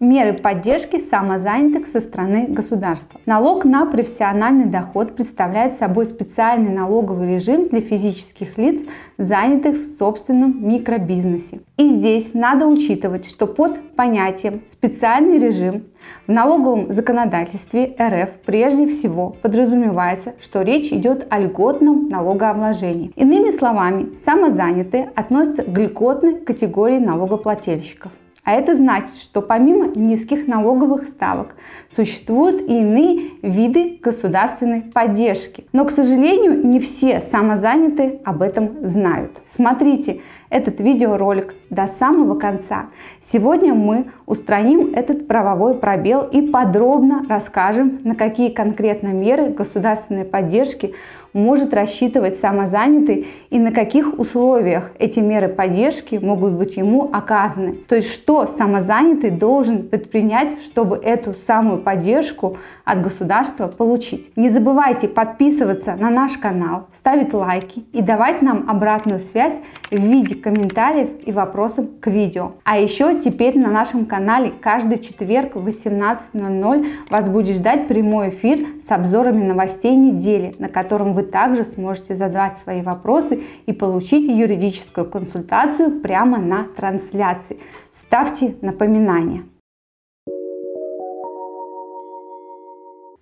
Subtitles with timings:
[0.00, 3.20] Меры поддержки самозанятых со стороны государства.
[3.26, 8.80] Налог на профессиональный доход представляет собой специальный налоговый режим для физических лиц,
[9.18, 11.62] занятых в собственном микробизнесе.
[11.78, 15.86] И здесь надо учитывать, что под понятием «специальный режим»
[16.28, 23.10] в налоговом законодательстве РФ прежде всего подразумевается, что речь идет о льготном налогообложении.
[23.16, 28.12] Иными словами, самозанятые относятся к льготной категории налогоплательщиков.
[28.48, 31.54] А это значит, что помимо низких налоговых ставок
[31.94, 35.66] существуют и иные виды государственной поддержки.
[35.74, 39.42] Но, к сожалению, не все самозанятые об этом знают.
[39.50, 42.86] Смотрите этот видеоролик до самого конца.
[43.22, 50.94] Сегодня мы устраним этот правовой пробел и подробно расскажем, на какие конкретно меры государственной поддержки
[51.34, 57.74] может рассчитывать самозанятый и на каких условиях эти меры поддержки могут быть ему оказаны.
[57.74, 64.34] То есть что самозанятый должен предпринять, чтобы эту самую поддержку от государства получить.
[64.36, 69.60] Не забывайте подписываться на наш канал, ставить лайки и давать нам обратную связь
[69.90, 71.57] в виде комментариев и вопросов
[72.00, 72.52] к видео.
[72.64, 78.66] А еще теперь на нашем канале каждый четверг в 18.00 вас будет ждать прямой эфир
[78.82, 85.10] с обзорами новостей недели, на котором вы также сможете задавать свои вопросы и получить юридическую
[85.10, 87.58] консультацию прямо на трансляции.
[87.92, 89.42] Ставьте напоминания.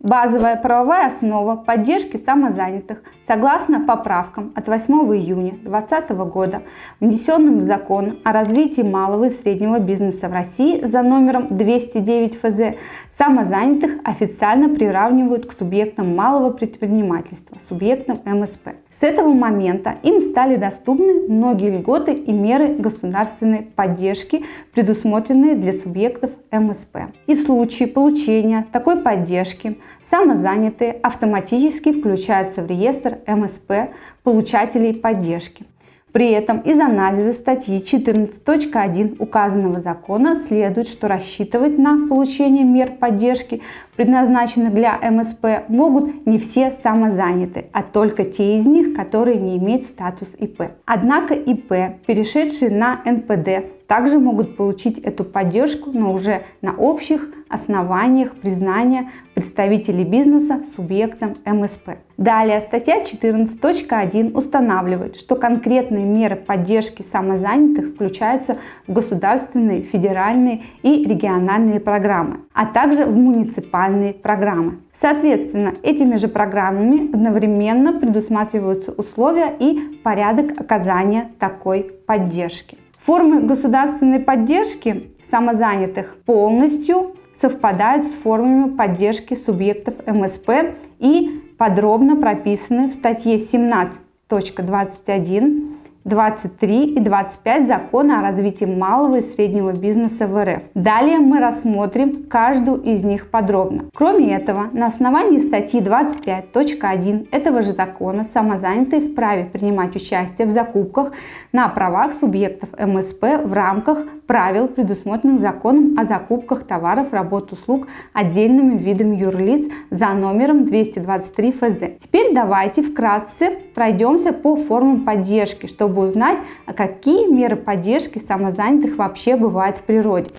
[0.06, 6.62] Базовая правовая основа поддержки самозанятых согласно поправкам от 8 июня 2020 года,
[7.00, 12.76] внесенным в закон о развитии малого и среднего бизнеса в России за номером 209 ФЗ,
[13.10, 18.76] самозанятых официально приравнивают к субъектам малого предпринимательства, субъектам МСП.
[18.92, 26.30] С этого момента им стали доступны многие льготы и меры государственной поддержки, предусмотренные для субъектов
[26.52, 26.96] МСП.
[27.26, 33.90] И в случае получения такой поддержки Самозанятые автоматически включаются в реестр МСП
[34.22, 35.66] получателей поддержки.
[36.12, 43.62] При этом из анализа статьи 14.1 указанного закона следует, что рассчитывать на получение мер поддержки,
[43.96, 49.86] предназначенных для МСП, могут не все самозанятые, а только те из них, которые не имеют
[49.86, 50.70] статус ИП.
[50.86, 51.68] Однако ИП,
[52.06, 60.04] перешедшие на НПД, также могут получить эту поддержку, но уже на общих основаниях признания представителей
[60.04, 61.90] бизнеса субъектом МСП.
[62.16, 68.56] Далее статья 14.1 устанавливает, что конкретные меры поддержки самозанятых включаются
[68.88, 74.80] в государственные, федеральные и региональные программы, а также в муниципальные программы.
[74.92, 82.78] Соответственно, этими же программами одновременно предусматриваются условия и порядок оказания такой поддержки.
[83.06, 92.94] Формы государственной поддержки самозанятых полностью совпадают с формами поддержки субъектов МСП и подробно прописаны в
[92.94, 95.65] статье 17.21
[96.06, 100.62] 23 и 25 Закона о развитии малого и среднего бизнеса в РФ.
[100.74, 103.86] Далее мы рассмотрим каждую из них подробно.
[103.92, 111.12] Кроме этого, на основании статьи 25.1 этого же закона самозанятые вправе принимать участие в закупках
[111.50, 118.78] на правах субъектов МСП в рамках правил, предусмотренных законом о закупках товаров, работ, услуг отдельными
[118.78, 121.78] видами юрлиц за номером 223 ФЗ.
[121.98, 128.96] Теперь давайте вкратце пройдемся по формам поддержки, чтобы чтобы узнать, а какие меры поддержки самозанятых
[128.96, 130.30] вообще бывают в природе.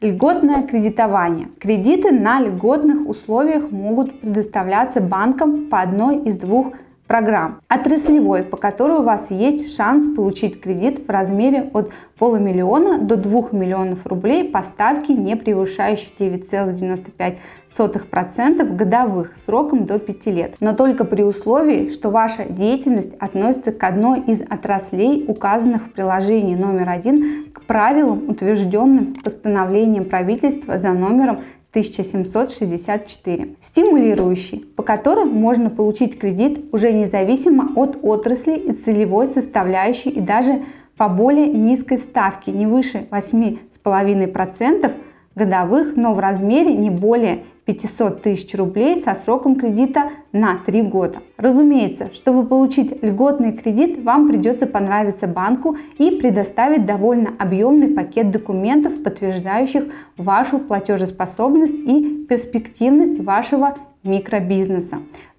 [0.00, 1.48] Льготное кредитование.
[1.58, 6.74] Кредиты на льготных условиях могут предоставляться банкам по одной из двух
[7.08, 7.60] программ.
[7.68, 13.48] Отраслевой, по которой у вас есть шанс получить кредит в размере от полумиллиона до 2
[13.52, 20.54] миллионов рублей по ставке, не превышающей 9,95% годовых сроком до 5 лет.
[20.60, 26.54] Но только при условии, что ваша деятельность относится к одной из отраслей, указанных в приложении
[26.54, 31.40] номер один к правилам, утвержденным постановлением правительства за номером
[31.70, 33.56] 1764.
[33.62, 40.62] Стимулирующий, которым можно получить кредит уже независимо от отрасли и целевой составляющей и даже
[40.96, 44.90] по более низкой ставке, не выше 8,5%
[45.34, 51.18] годовых, но в размере не более 500 тысяч рублей со сроком кредита на 3 года.
[51.36, 59.02] Разумеется, чтобы получить льготный кредит, вам придется понравиться банку и предоставить довольно объемный пакет документов,
[59.02, 59.84] подтверждающих
[60.16, 64.98] вашу платежеспособность и перспективность вашего микробизнеса.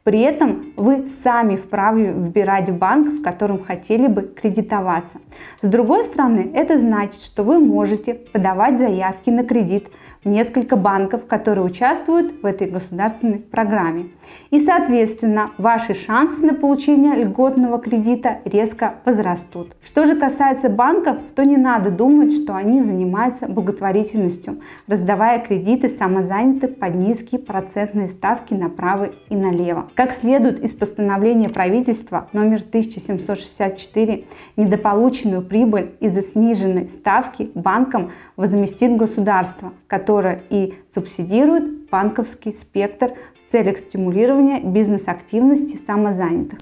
[0.10, 5.20] При этом вы сами вправе выбирать банк, в котором хотели бы кредитоваться.
[5.62, 9.92] С другой стороны, это значит, что вы можете подавать заявки на кредит
[10.24, 14.10] в несколько банков, которые участвуют в этой государственной программе.
[14.50, 19.76] И, соответственно, ваши шансы на получение льготного кредита резко возрастут.
[19.84, 26.74] Что же касается банков, то не надо думать, что они занимаются благотворительностью, раздавая кредиты самозанятым
[26.74, 29.90] под низкие процентные ставки направо и налево.
[30.00, 34.24] Как следует из постановления правительства номер 1764,
[34.56, 43.12] недополученную прибыль из-за сниженной ставки банкам возместит государство, которое и субсидирует банковский спектр
[43.46, 46.60] в целях стимулирования бизнес-активности самозанятых.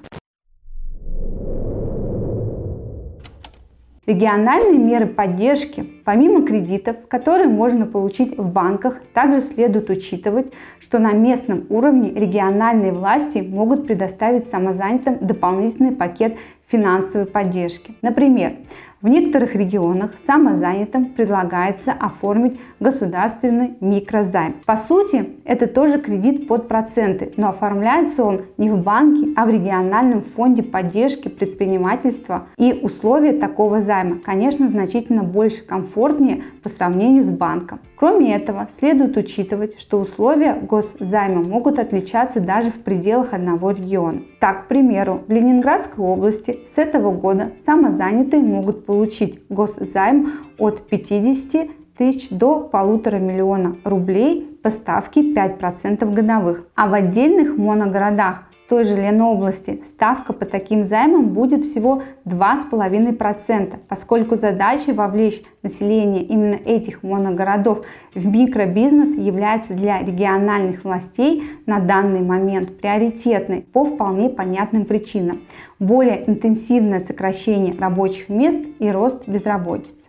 [4.07, 11.11] Региональные меры поддержки, помимо кредитов, которые можно получить в банках, также следует учитывать, что на
[11.11, 16.37] местном уровне региональные власти могут предоставить самозанятым дополнительный пакет
[16.67, 17.95] финансовой поддержки.
[18.01, 18.53] Например,
[18.99, 24.55] в некоторых регионах самозанятым предлагается оформить государственный микрозайм.
[24.65, 29.49] По сути, это тоже кредит под проценты, но оформляется он не в банке, а в
[29.49, 32.47] региональном фонде поддержки предпринимательства.
[32.57, 35.63] И условия такого займа, конечно, значительно больше
[35.97, 37.79] комфортнее по сравнению с банком.
[37.95, 44.21] Кроме этого, следует учитывать, что условия госзайма могут отличаться даже в пределах одного региона.
[44.39, 51.67] Так, к примеру, в Ленинградской области с этого года самозанятые могут получить госзайм от 50
[51.97, 56.67] тысяч до полутора миллиона рублей по ставке 5% годовых.
[56.75, 64.35] А в отдельных моногородах той же Ленобласти ставка по таким займам будет всего 2,5%, поскольку
[64.35, 72.77] задачей вовлечь население именно этих моногородов в микробизнес является для региональных властей на данный момент
[72.79, 75.41] приоритетной по вполне понятным причинам.
[75.79, 80.07] Более интенсивное сокращение рабочих мест и рост безработицы.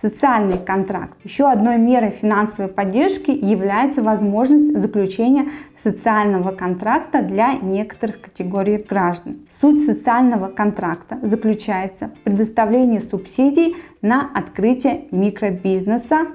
[0.00, 1.16] Социальный контракт.
[1.24, 5.48] Еще одной мерой финансовой поддержки является возможность заключения
[5.82, 9.46] социального контракта для некоторых категорий граждан.
[9.48, 16.26] Суть социального контракта заключается в предоставлении субсидий на открытие микробизнеса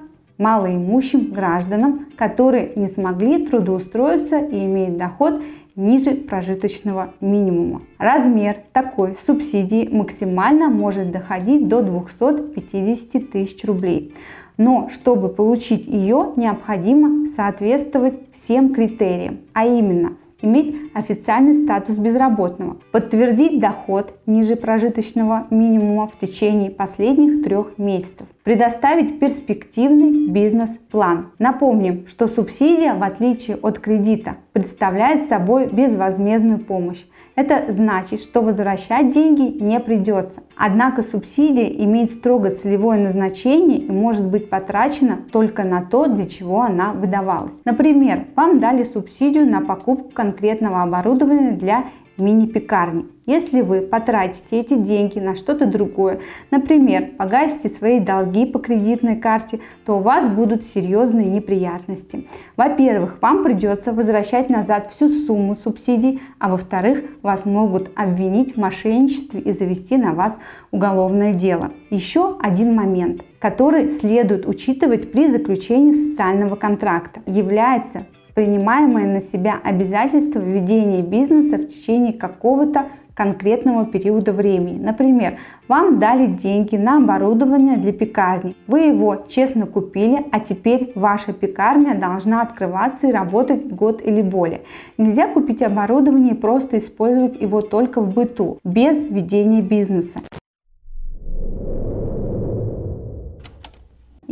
[0.41, 5.41] малоимущим гражданам, которые не смогли трудоустроиться и имеют доход
[5.75, 7.83] ниже прожиточного минимума.
[7.99, 14.13] Размер такой субсидии максимально может доходить до 250 тысяч рублей.
[14.57, 23.59] Но чтобы получить ее, необходимо соответствовать всем критериям, а именно иметь официальный статус безработного, подтвердить
[23.59, 31.31] доход ниже прожиточного минимума в течение последних трех месяцев, предоставить перспективный бизнес-план.
[31.39, 37.05] Напомним, что субсидия, в отличие от кредита, представляет собой безвозмездную помощь.
[37.35, 40.41] Это значит, что возвращать деньги не придется.
[40.55, 46.61] Однако субсидия имеет строго целевое назначение и может быть потрачена только на то, для чего
[46.61, 47.61] она выдавалась.
[47.63, 51.85] Например, вам дали субсидию на покупку конкретного оборудования для
[52.17, 53.05] мини-пекарни.
[53.25, 56.19] Если вы потратите эти деньги на что-то другое,
[56.49, 62.27] например, погасите свои долги по кредитной карте, то у вас будут серьезные неприятности.
[62.57, 69.39] Во-первых, вам придется возвращать назад всю сумму субсидий, а во-вторых, вас могут обвинить в мошенничестве
[69.39, 70.39] и завести на вас
[70.71, 71.71] уголовное дело.
[71.89, 80.39] Еще один момент который следует учитывать при заключении социального контракта, является принимаемое на себя обязательство
[80.39, 84.79] ведения бизнеса в течение какого-то конкретного периода времени.
[84.79, 88.55] Например, вам дали деньги на оборудование для пекарни.
[88.67, 94.61] Вы его честно купили, а теперь ваша пекарня должна открываться и работать год или более.
[94.97, 100.19] Нельзя купить оборудование и просто использовать его только в быту, без ведения бизнеса.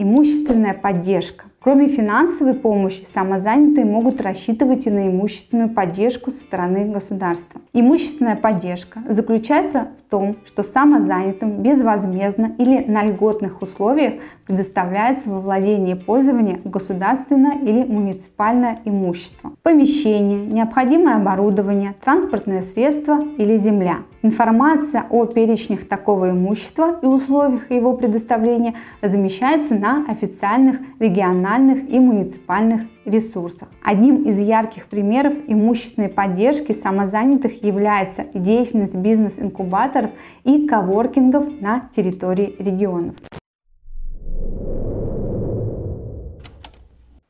[0.01, 1.43] Имущественная поддержка.
[1.59, 7.59] Кроме финансовой помощи, самозанятые могут рассчитывать и на имущественную поддержку со стороны государства.
[7.73, 14.13] Имущественная поддержка заключается в том, что самозанятым безвозмездно или на льготных условиях
[14.47, 23.57] предоставляется во владение и пользование государственное или муниципальное имущество, помещение, необходимое оборудование, транспортное средство или
[23.57, 23.97] земля.
[24.21, 32.81] Информация о перечнях такого имущества и условиях его предоставления размещается на официальных региональных и муниципальных
[33.05, 33.69] ресурсах.
[33.81, 40.11] Одним из ярких примеров имущественной поддержки самозанятых является деятельность бизнес-инкубаторов
[40.43, 43.15] и коворкингов на территории регионов.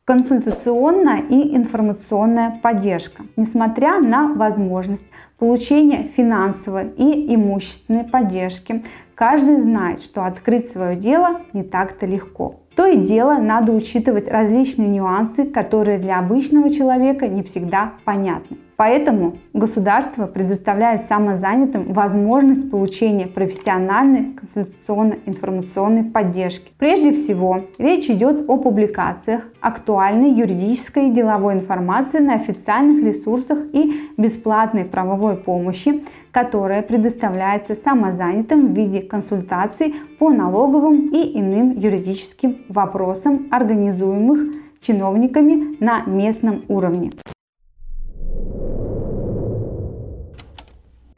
[0.10, 3.25] Консультационная и информационная поддержка.
[3.36, 5.06] Несмотря на возможность
[5.38, 12.56] получения финансовой и имущественной поддержки, каждый знает, что открыть свое дело не так-то легко.
[12.75, 18.58] То и дело надо учитывать различные нюансы, которые для обычного человека не всегда понятны.
[18.80, 26.72] Поэтому государство предоставляет самозанятым возможность получения профессиональной консультационно-информационной поддержки.
[26.78, 33.92] Прежде всего, речь идет о публикациях актуальной юридической и деловой информации на официальных ресурсах и
[34.16, 43.50] бесплатной правовой помощи, которая предоставляется самозанятым в виде консультаций по налоговым и иным юридическим вопросам,
[43.52, 47.12] организуемых чиновниками на местном уровне.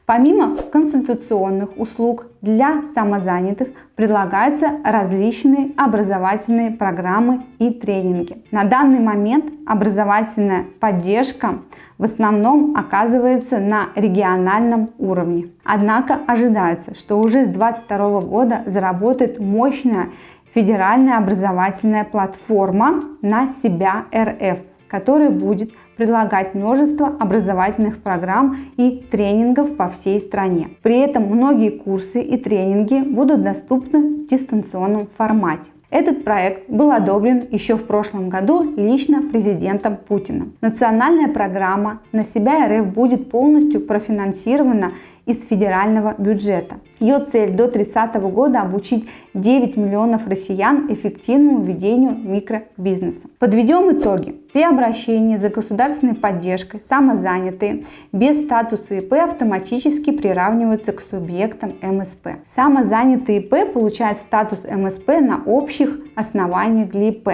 [0.04, 8.44] Помимо консультационных услуг для самозанятых предлагаются различные образовательные программы и тренинги.
[8.50, 11.60] На данный момент образовательная поддержка
[11.98, 15.50] в основном оказывается на региональном уровне.
[15.64, 20.08] Однако ожидается, что уже с 2022 года заработает мощная
[20.52, 29.88] федеральная образовательная платформа на себя РФ, которая будет предлагать множество образовательных программ и тренингов по
[29.88, 30.70] всей стране.
[30.82, 35.70] При этом многие курсы и тренинги будут доступны в дистанционном формате.
[35.90, 40.54] Этот проект был одобрен еще в прошлом году лично президентом Путиным.
[40.62, 44.92] Национальная программа «На себя РФ» будет полностью профинансирована
[45.26, 46.76] из федерального бюджета.
[46.98, 53.28] Ее цель до 30 года обучить 9 миллионов россиян эффективному ведению микробизнеса.
[53.38, 54.41] Подведем итоги.
[54.52, 62.28] При обращении за государственной поддержкой самозанятые без статуса ИП автоматически приравниваются к субъектам МСП.
[62.54, 67.28] Самозанятые ИП получают статус МСП на общих основаниях для ИП.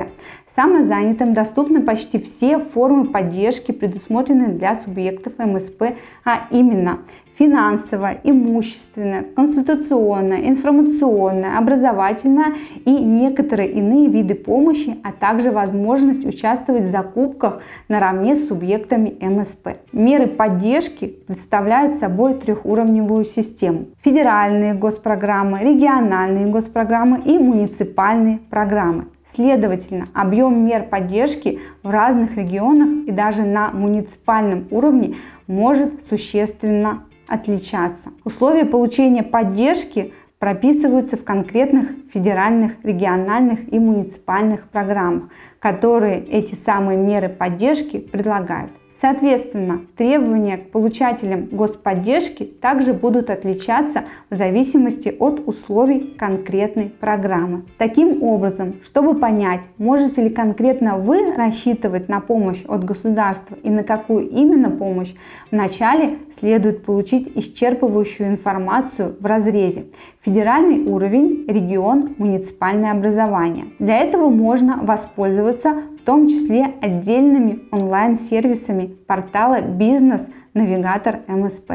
[0.55, 7.01] Самозанятым доступны почти все формы поддержки, предусмотренные для субъектов МСП, а именно
[7.38, 12.54] финансовая, имущественная, консультационная, информационная, образовательная
[12.85, 19.78] и некоторые иные виды помощи, а также возможность участвовать в закупках наравне с субъектами МСП.
[19.92, 23.87] Меры поддержки представляют собой трехуровневую систему.
[24.02, 29.07] Федеральные госпрограммы, региональные госпрограммы и муниципальные программы.
[29.30, 35.16] Следовательно, объем мер поддержки в разных регионах и даже на муниципальном уровне
[35.47, 38.11] может существенно отличаться.
[38.25, 47.29] Условия получения поддержки прописываются в конкретных федеральных, региональных и муниципальных программах, которые эти самые меры
[47.29, 48.71] поддержки предлагают.
[49.00, 57.62] Соответственно, требования к получателям господдержки также будут отличаться в зависимости от условий конкретной программы.
[57.78, 63.85] Таким образом, чтобы понять, можете ли конкретно вы рассчитывать на помощь от государства и на
[63.85, 65.14] какую именно помощь,
[65.52, 69.85] вначале следует получить исчерпывающую информацию в разрезе
[70.23, 73.67] федеральный уровень, регион, муниципальное образование.
[73.78, 81.73] Для этого можно воспользоваться том числе отдельными онлайн-сервисами портала «Бизнес-навигатор МСП»,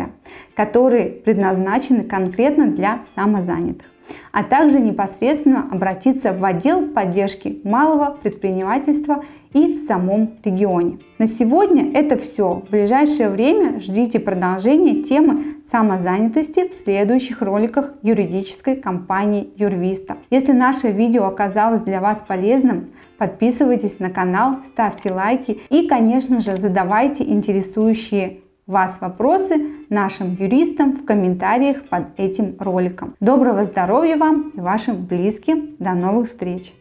[0.55, 3.88] которые предназначены конкретно для самозанятых.
[4.32, 9.24] А также непосредственно обратиться в отдел поддержки малого предпринимательства
[9.54, 11.00] и в самом регионе.
[11.20, 12.64] На сегодня это все.
[12.68, 20.18] В ближайшее время ждите продолжения темы самозанятости в следующих роликах юридической компании Юрвиста.
[20.30, 26.56] Если наше видео оказалось для вас полезным, подписывайтесь на канал, ставьте лайки и, конечно же,
[26.56, 29.56] задавайте интересующие вас вопросы
[29.90, 33.16] нашим юристам в комментариях под этим роликом.
[33.20, 35.76] Доброго здоровья вам и вашим близким.
[35.80, 36.74] До новых встреч!